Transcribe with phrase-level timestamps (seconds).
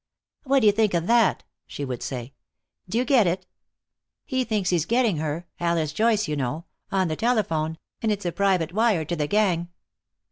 [0.45, 2.33] "What d'you think of that?" she would say.
[2.89, 3.45] "D'you get it?
[4.25, 8.31] He thinks he's getting her Alice Joyce, you know on the telephone, and it's a
[8.31, 9.69] private wire to the gang."